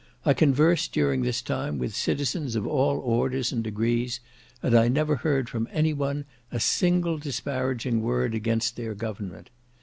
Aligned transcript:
I 0.25 0.33
conversed 0.33 0.93
during 0.93 1.21
this 1.21 1.43
time 1.43 1.77
with 1.77 1.95
citizens 1.95 2.55
of 2.55 2.65
all 2.65 2.97
orders 2.97 3.51
and 3.51 3.63
degrees, 3.63 4.19
and 4.63 4.73
I 4.73 4.87
never 4.87 5.17
heard 5.17 5.47
from 5.47 5.69
any 5.71 5.93
one 5.93 6.25
a 6.51 6.59
single 6.59 7.19
disparaging 7.19 8.01
word 8.01 8.33
against 8.33 8.77
their 8.77 8.95
government. 8.95 9.51